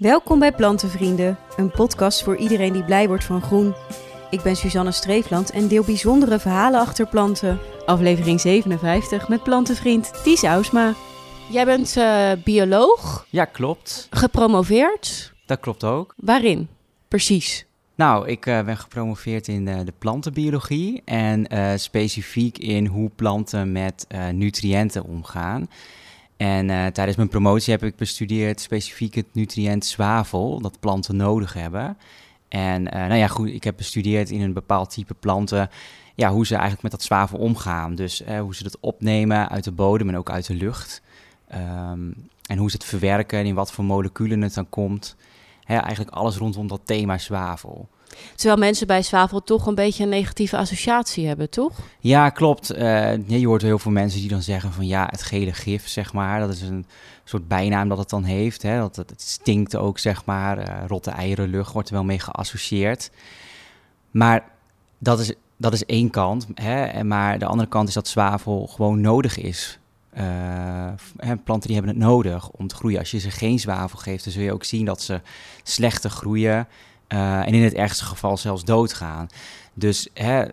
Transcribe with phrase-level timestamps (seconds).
[0.00, 3.74] Welkom bij Plantenvrienden, een podcast voor iedereen die blij wordt van groen.
[4.30, 7.58] Ik ben Suzanne Streefland en deel bijzondere verhalen achter planten.
[7.86, 10.94] Aflevering 57 met plantenvriend Ties Ausma.
[11.50, 14.06] Jij bent eh, bioloog, Ja, klopt.
[14.10, 15.32] gepromoveerd.
[15.46, 16.14] Dat klopt ook.
[16.16, 16.68] Waarin?
[17.08, 17.66] Precies.
[17.94, 21.46] Nou, ik eh, ben gepromoveerd in eh, de plantenbiologie en
[21.78, 25.68] specifiek in hoe planten met nutriënten omgaan.
[26.40, 31.52] En eh, tijdens mijn promotie heb ik bestudeerd specifiek het nutriënt zwavel dat planten nodig
[31.52, 31.96] hebben.
[32.48, 35.70] En eh, nou ja, goed, ik heb bestudeerd in een bepaald type planten
[36.14, 37.94] ja, hoe ze eigenlijk met dat zwavel omgaan.
[37.94, 41.02] Dus eh, hoe ze dat opnemen uit de bodem en ook uit de lucht.
[41.48, 42.10] Ehm,
[42.46, 45.16] en hoe ze het verwerken en in wat voor moleculen het dan komt.
[45.64, 47.88] Hè, eigenlijk alles rondom dat thema zwavel.
[48.34, 51.78] Terwijl mensen bij zwavel toch een beetje een negatieve associatie hebben, toch?
[52.00, 52.70] Ja, klopt.
[52.70, 56.12] Eh, je hoort heel veel mensen die dan zeggen van ja, het gele gif, zeg
[56.12, 56.40] maar.
[56.40, 56.86] Dat is een
[57.24, 58.62] soort bijnaam dat het dan heeft.
[58.62, 58.78] Hè?
[58.78, 60.58] Dat het, stinkt ook, zeg maar.
[60.58, 63.10] Eh, rotte eierenlucht wordt er wel mee geassocieerd.
[64.10, 64.44] Maar
[64.98, 66.46] dat is, dat is één kant.
[66.54, 67.04] Hè?
[67.04, 69.78] Maar de andere kant is dat zwavel gewoon nodig is.
[70.10, 70.92] Eh,
[71.44, 72.98] planten die hebben het nodig om te groeien.
[72.98, 75.20] Als je ze geen zwavel geeft, dan zul je ook zien dat ze
[75.62, 76.68] slechter groeien.
[77.10, 79.28] Eh, en in het ergste geval zelfs doodgaan.
[79.74, 80.44] Dus hè,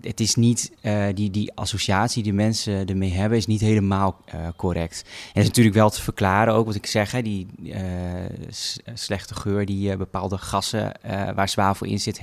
[0.00, 4.40] het is niet, eh, die, die associatie die mensen ermee hebben, is niet helemaal eh,
[4.56, 5.04] correct.
[5.34, 7.46] En is natuurlijk wel te verklaren, ook wat ik zeg, hè, die
[8.94, 10.92] slechte geur die bepaalde gassen
[11.34, 12.20] waar zwavel in zit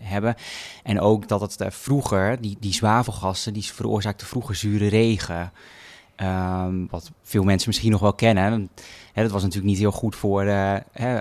[0.00, 0.34] hebben.
[0.82, 5.52] En ook dat het vroeger, die, die zwavelgassen, die veroorzaakten vroeger zure regen.
[6.16, 8.70] Ehm, wat veel mensen misschien nog wel kennen.
[9.12, 11.20] Hè, dat was natuurlijk niet heel goed voor hè,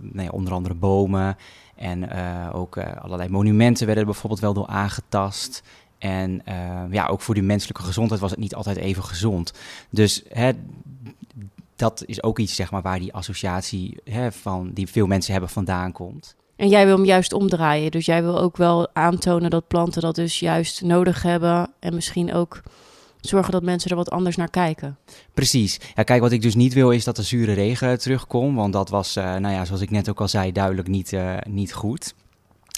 [0.00, 1.36] nee, onder andere bomen.
[1.82, 5.62] En eh, ook eh, allerlei monumenten werden er bijvoorbeeld wel door aangetast.
[5.98, 9.52] En eh, ja, ook voor die menselijke gezondheid was het niet altijd even gezond.
[9.90, 10.50] Dus hè,
[11.76, 15.50] dat is ook iets zeg maar, waar die associatie hè, van, die veel mensen hebben
[15.50, 16.36] vandaan komt.
[16.56, 17.90] En jij wil hem juist omdraaien.
[17.90, 21.70] Dus jij wil ook wel aantonen dat planten dat dus juist nodig hebben.
[21.78, 22.62] En misschien ook
[23.28, 24.98] zorgen dat mensen er wat anders naar kijken.
[25.34, 25.80] Precies.
[25.94, 28.56] Ja, kijk, wat ik dus niet wil is dat de zure regen terugkomt.
[28.56, 31.36] Want dat was, eh, nou ja, zoals ik net ook al zei, duidelijk niet, eh,
[31.48, 32.14] niet goed.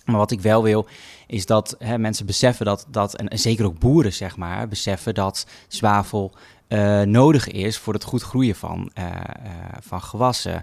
[0.05, 0.87] Maar wat ik wel wil,
[1.27, 5.47] is dat hè, mensen beseffen dat, dat en, zeker ook boeren, zeg maar, beseffen dat
[5.69, 6.33] zwavel
[6.69, 8.91] eh, nodig is voor het goed groeien van,
[9.81, 10.63] van gewassen.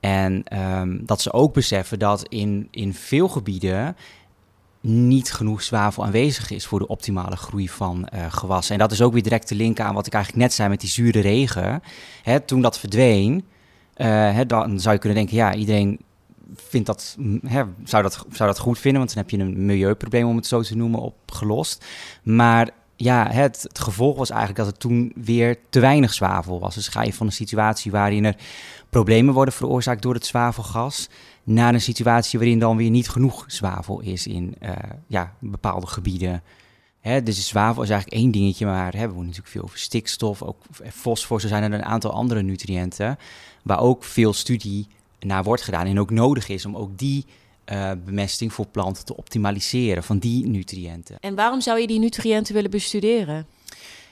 [0.00, 3.96] En ehm, dat ze ook beseffen dat in, in veel gebieden
[4.80, 8.74] niet genoeg zwavel aanwezig is voor de optimale groei van eh, gewassen.
[8.74, 10.80] En dat is ook weer direct te linken aan wat ik eigenlijk net zei met
[10.80, 11.82] die zure regen.
[12.22, 13.44] Hè, toen dat verdween,
[13.94, 16.00] eh, hè, dan zou je kunnen denken, ja, iedereen
[16.54, 19.66] vindt dat, mm, hè, zou, dat, zou dat goed vinden, want dan heb je een
[19.66, 21.84] milieuprobleem, om het zo te noemen, opgelost.
[22.22, 26.74] Maar ja, het, het gevolg was eigenlijk dat er toen weer te weinig zwavel was.
[26.74, 28.36] Dus ga je van een situatie waarin er
[28.90, 31.08] problemen worden veroorzaakt door het zwavelgas,
[31.44, 34.72] naar een situatie waarin dan weer niet genoeg zwavel is in eh,
[35.06, 36.42] ja, bepaalde gebieden.
[37.00, 40.42] Hè, dus zwavel is eigenlijk één dingetje, maar hè, we hebben natuurlijk veel over stikstof,
[40.42, 40.62] ook
[40.92, 41.40] fosfor.
[41.40, 43.18] Zo zijn er een aantal andere nutriënten
[43.62, 44.86] waar ook veel studie
[45.20, 47.24] naar wordt gedaan en ook nodig is om ook die
[47.64, 51.16] eh, bemesting voor planten te optimaliseren van die nutriënten.
[51.20, 53.46] En waarom zou je die nutriënten willen bestuderen?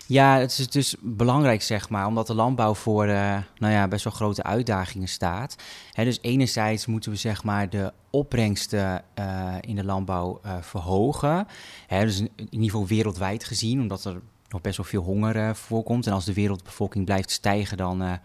[0.09, 4.13] Ja, het is dus belangrijk, zeg maar, omdat de landbouw voor nou ja, best wel
[4.13, 5.57] grote uitdagingen staat.
[5.95, 11.47] Dus enerzijds moeten we zeg maar de opbrengsten eh, in de landbouw eh, verhogen.
[11.87, 12.21] Hè, dus
[12.51, 16.07] in, geval wereldwijd gezien, omdat er nog best wel veel honger eh, voorkomt.
[16.07, 18.19] En als de wereldbevolking blijft stijgen, dan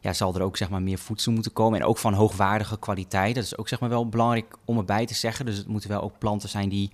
[0.00, 1.80] ja, zal er ook zeg maar, meer voedsel moeten komen.
[1.80, 3.34] En ook van hoogwaardige kwaliteit.
[3.34, 5.46] Dat is ook zeg maar, wel belangrijk om erbij te zeggen.
[5.46, 6.90] Dus het moeten wel ook planten zijn die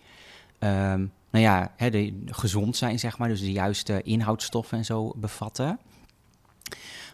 [0.59, 3.29] ehm, nou ja, hè, de, gezond zijn, zeg maar.
[3.29, 5.79] Dus de juiste inhoudstoffen en zo bevatten.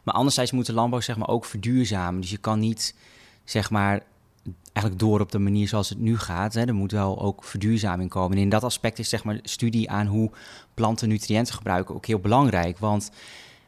[0.02, 2.20] Maar anderzijds moet de landbouw zeg maar, ook verduurzamen.
[2.20, 2.94] Dus je kan niet
[3.44, 4.02] zeg maar,
[4.72, 6.54] eigenlijk door op de manier zoals het nu gaat.
[6.54, 6.64] Hè.
[6.64, 8.36] Er moet wel ook verduurzaming komen.
[8.36, 10.31] En in dat aspect is zeg maar, studie aan hoe
[10.75, 12.78] planten nutriënten gebruiken ook heel belangrijk.
[12.78, 13.10] Want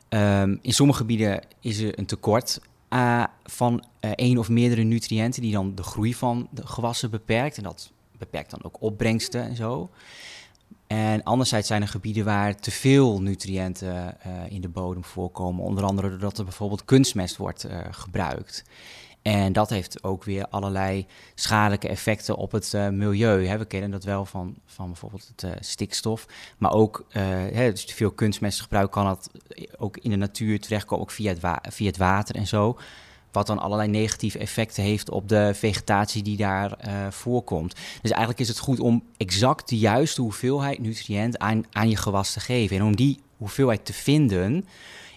[0.09, 5.43] ehm, in sommige gebieden is er een tekort eh, van eh, één of meerdere nutriënten...
[5.43, 7.57] die dan de groei van de gewassen beperkt.
[7.57, 9.91] En dat beperkt dan ook opbrengsten en zo.
[10.87, 15.65] En anderzijds zijn er gebieden waar te veel nutriënten eh, in de bodem voorkomen.
[15.65, 18.65] Onder andere doordat er bijvoorbeeld kunstmest wordt eh, gebruikt.
[19.23, 23.59] En dat heeft ook weer allerlei schadelijke effecten op het eh, milieu.
[23.59, 26.27] We kennen dat wel van, van bijvoorbeeld het stikstof.
[26.59, 29.31] Maar ook, hè, dus te veel kunstmestgebruik kan dat
[29.77, 31.41] ook in de natuur terechtkomen, ook via het,
[31.75, 32.79] via het water en zo.
[33.37, 37.75] Wat dan allerlei negatieve effecten heeft op de vegetatie die daar eh, voorkomt.
[38.03, 42.33] Dus eigenlijk is het goed om exact de juiste hoeveelheid nutriënt aan, aan je gewas
[42.33, 42.77] te geven.
[42.77, 44.67] En om die hoeveelheid te vinden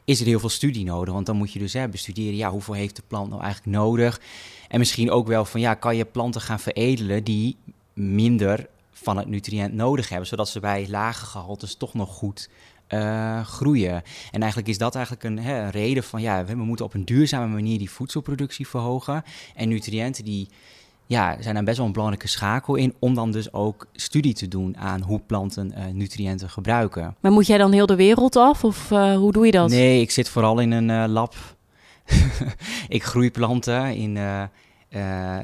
[0.06, 1.14] is er heel veel studie nodig.
[1.14, 4.22] Want dan moet je dus hè, bestuderen, ja, hoeveel heeft de plant nou eigenlijk nodig?
[4.68, 7.58] En misschien ook wel van, ja, kan je planten gaan veredelen die
[7.94, 12.50] minder van het nutriënt nodig hebben, zodat ze bij lage gehaltes toch nog goed
[12.94, 14.04] uh, groeien.
[14.32, 17.06] En eigenlijk is dat eigenlijk een, hè, een reden van, ja, we moeten op een
[17.06, 19.24] duurzame manier die voedselproductie verhogen.
[19.56, 20.50] En nutriënten die
[21.06, 24.48] ja, zijn daar best wel een belangrijke schakel in om dan dus ook studie te
[24.48, 27.16] doen aan hoe planten uh, nutriënten gebruiken.
[27.20, 29.70] Maar moet jij dan heel de wereld af of uh, hoe doe je dat?
[29.70, 31.36] Nee, ik zit vooral in een lab.
[32.88, 34.44] ik groei planten in uh,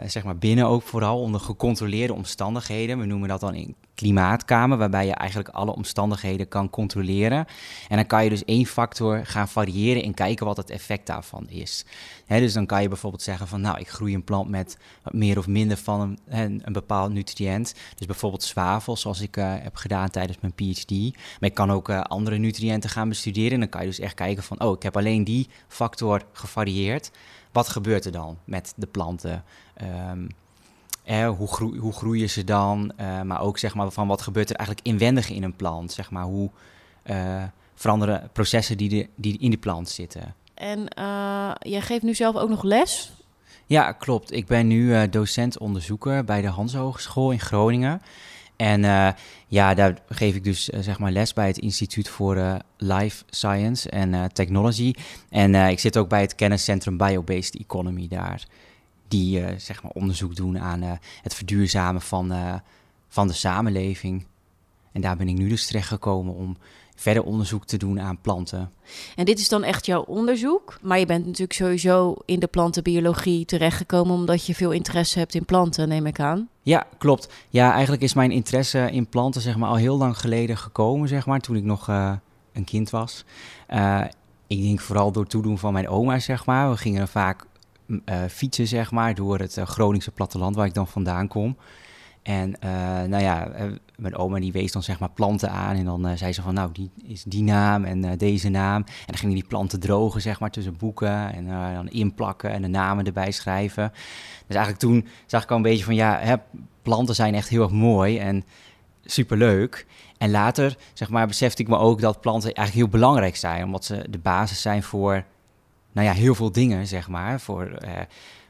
[0.06, 3.00] zeg maar binnen ook vooral onder gecontroleerde omstandigheden.
[3.00, 7.46] We noemen dat dan in klimaatkamer, waarbij je eigenlijk alle omstandigheden kan controleren.
[7.90, 11.50] En dan kan je dus één factor gaan variëren en kijken wat het effect daarvan
[11.50, 11.86] is.
[12.28, 15.48] dus dan kan je bijvoorbeeld zeggen van nou, ik groei een plant met meer of
[15.48, 17.76] minder van een, bepaald nutriënt.
[17.96, 20.92] Dus bijvoorbeeld zwavel, zoals ik uh, heb gedaan tijdens mijn PhD.
[21.40, 23.52] Maar ik kan ook uh, andere nutriënten gaan bestuderen.
[23.52, 27.12] En dan kan je dus echt kijken van oh, ik heb alleen die factor gevarieerd
[27.56, 29.44] wat gebeurt er dan met de planten?
[30.10, 30.28] Um,
[31.06, 32.92] hoe, hoe, groeien ze dan?
[33.00, 35.92] Uh, maar ook zeg maar, van wat gebeurt er eigenlijk inwendig in een plant?
[35.92, 36.50] Zeg maar, hoe
[37.06, 37.44] uh,
[37.76, 40.36] veranderen processen die, de, die in die plant zitten?
[40.54, 43.12] En uh, jij geeft nu zelf ook nog les?
[43.66, 44.32] Ja, klopt.
[44.32, 48.02] Ik ben nu docent-onderzoeker bij de Hans Hogeschool in Groningen.
[48.56, 49.10] En uh,
[49.48, 53.24] ja, daar geef ik dus uh, zeg maar les bij het Instituut voor uh, Life
[53.30, 54.94] Science en Technology.
[55.30, 58.46] En ik zit ook bij het kenniscentrum Biobased Economy daar.
[59.08, 60.82] Die zeg maar onderzoek doen aan
[61.22, 62.34] het verduurzamen van,
[63.08, 64.26] van de samenleving.
[64.92, 66.58] En daar ben ik nu dus terecht gekomen om
[66.96, 68.72] verder onderzoek te doen aan planten.
[69.16, 73.46] En dit is dan echt jouw onderzoek, maar je bent natuurlijk sowieso in de plantenbiologie
[73.46, 76.50] terechtgekomen omdat je veel interesse hebt in planten, neem ik aan.
[76.62, 77.34] Ja, klopt.
[77.50, 81.26] Ja, eigenlijk is mijn interesse in planten zeg maar al heel lang geleden gekomen, zeg
[81.26, 81.88] maar, toen ik nog
[82.54, 83.26] een kind was.
[84.48, 86.70] Ik denk vooral door toedoen van mijn oma, zeg maar.
[86.70, 87.46] We gingen er vaak
[88.30, 91.58] fietsen, zeg maar, door het Groningse platteland waar ik dan vandaan kom.
[92.26, 92.70] En uh,
[93.04, 93.66] nou ja, eh,
[93.96, 95.76] mijn oma die wees dan zeg maar planten aan.
[95.76, 98.84] En dan zei ze van nou, die is die naam en deze naam.
[98.86, 101.34] En dan gingen die planten drogen zeg maar tussen boeken.
[101.34, 103.92] En dan inplakken en de namen erbij schrijven.
[104.48, 106.36] Dus eigenlijk toen zag ik al een beetje van ja, hè,
[106.82, 108.44] planten zijn echt heel erg mooi en
[109.04, 109.86] superleuk.
[110.18, 113.64] En later zeg maar besefte ik me ook dat planten eigenlijk heel belangrijk zijn.
[113.64, 115.24] Omdat ze de basis zijn voor
[115.96, 117.40] nou ja, heel veel dingen zeg maar.
[117.40, 117.78] Voor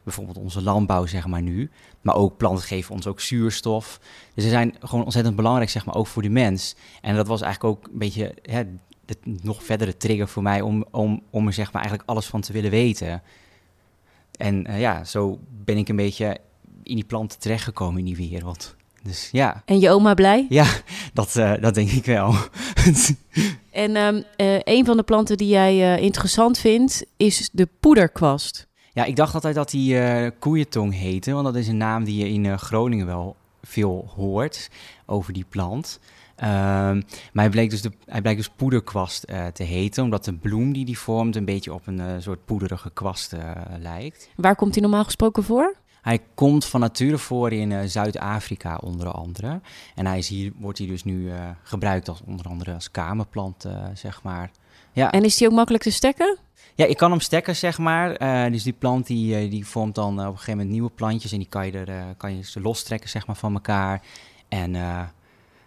[0.06, 1.70] bijvoorbeeld onze landbouw, zeg maar nu.
[2.02, 4.00] Maar ook planten geven ons ook zuurstof.
[4.34, 6.76] Dus ze zijn gewoon ontzettend belangrijk, zeg maar, ook voor de mens.
[7.02, 8.64] En dat was eigenlijk ook een beetje hè,
[9.06, 12.42] de nog verdere trigger voor mij om, om, om er zeg maar eigenlijk alles van
[12.42, 13.22] te willen weten.
[14.38, 16.38] En uh, ja, zo ben ik een beetje
[16.84, 18.76] in die planten terechtgekomen in die wereld.
[19.04, 19.62] Dus ja.
[19.66, 20.46] En je oma blij?
[20.50, 20.66] Ja,
[21.14, 22.36] dat, uh, dat denk ik wel.
[23.72, 28.68] En um, uh, een van de planten die jij interessant vindt is de poederkwast.
[28.94, 32.18] Ja, ik dacht altijd dat die uh, koeientong heette, want dat is een naam die
[32.18, 34.70] je in uh, Groningen wel veel hoort
[35.06, 36.00] over die plant.
[36.38, 37.04] Um, maar
[37.34, 40.86] hij bleek dus, de, hij bleek dus poederkwast uh, te heten, omdat de bloem die
[40.86, 43.36] die vormt een beetje op een soort poederige kwast
[43.80, 44.30] lijkt.
[44.36, 45.76] Waar komt hij normaal gesproken voor?
[46.06, 49.62] Hij komt van nature voor in Zuid-Afrika onder andere.
[49.96, 51.32] En hij is hier, wordt hij dus nu
[51.64, 54.52] gebruikt als onder andere als kamerplant, zeg maar.
[54.92, 55.12] Ja.
[55.12, 56.38] En is die ook makkelijk te stekken?
[56.76, 58.22] Ja, ik kan hem stekken, zeg maar.
[58.22, 61.38] Uh, dus die plant die, die vormt dan op een gegeven moment nieuwe plantjes en
[61.38, 64.02] die kan je, er, uh, kan je ze lostrekken, zeg maar, van elkaar.
[64.48, 64.76] En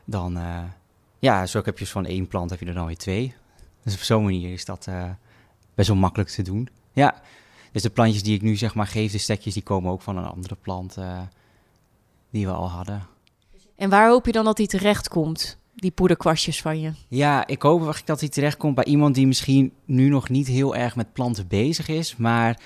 [0.05, 0.39] dan,
[1.19, 3.35] ja, zo heb je van één plant heb je er dan weer twee.
[3.83, 4.89] Dus op zo'n manier is dat
[5.75, 6.69] best wel makkelijk te doen.
[6.93, 7.23] Ja,
[7.73, 10.17] dus de plantjes die ik nu zeg maar geef, de stekjes, die komen ook van
[10.17, 10.97] een andere plant
[12.31, 13.07] die we al hadden.
[13.77, 15.59] En waar hoop je dan dat die terecht komt?
[15.81, 16.93] die poederkwastjes van je?
[17.09, 20.97] Ja, ik hoop dat hij terechtkomt bij iemand die misschien nu nog niet heel erg
[20.97, 22.61] met planten bezig is, maar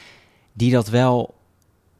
[0.53, 1.35] die dat wel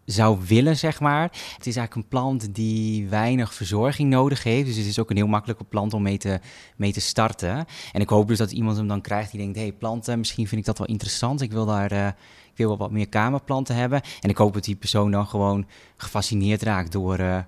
[0.05, 1.23] zou willen, zeg maar.
[1.57, 4.67] Het is eigenlijk een plant die weinig verzorging nodig heeft.
[4.67, 6.41] Dus het is ook een heel makkelijke plant om mee te,
[6.77, 7.67] mee te starten.
[7.93, 9.57] En ik hoop dus dat iemand hem dan krijgt die denkt...
[9.57, 11.41] hé, hey, planten, misschien vind ik dat wel interessant.
[11.41, 11.93] Ik wil daar...
[11.93, 12.09] Uh,
[12.53, 14.01] ik wil wel wat meer kamerplanten hebben.
[14.21, 15.67] En ik hoop dat die persoon dan gewoon
[15.97, 17.39] gefascineerd raakt door uh,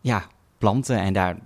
[0.00, 0.24] ja,
[0.58, 0.98] planten.
[0.98, 1.36] En daar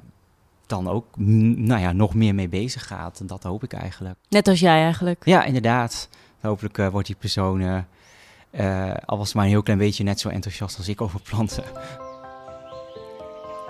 [0.67, 3.21] dan ook nou ja, nog meer mee bezig gaat.
[3.21, 4.17] En dat hoop ik eigenlijk.
[4.29, 5.23] Net als jij eigenlijk.
[5.25, 6.09] Ja, inderdaad.
[6.41, 10.21] Hopelijk uh, wordt die persoon, uh, al was het maar een heel klein beetje, net
[10.21, 11.65] zo enthousiast als ik over planten.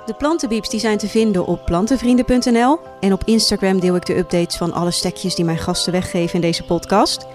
[0.06, 2.78] De plantenbeeps die zijn te vinden op plantenvrienden.nl.
[3.00, 6.40] En op Instagram deel ik de updates van alle stekjes die mijn gasten weggeven in
[6.40, 7.26] deze podcast.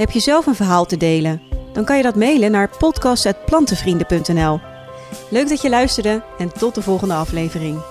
[0.00, 1.42] Heb je zelf een verhaal te delen?
[1.72, 4.60] Dan kan je dat mailen naar podcast.plantenvrienden.nl.
[5.30, 7.82] Leuk dat je luisterde en tot de volgende aflevering.